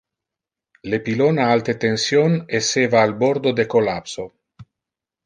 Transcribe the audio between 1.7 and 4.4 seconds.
tension esseva al bordo de collapso.